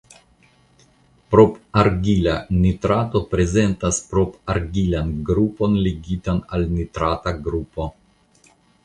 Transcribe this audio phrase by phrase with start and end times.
[1.33, 7.87] Propargila nitrato prezentas propargilan grupon ligitan al nitrata grupo.